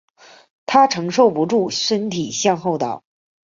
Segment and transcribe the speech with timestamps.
[0.65, 3.03] 她承受不住身体向后倒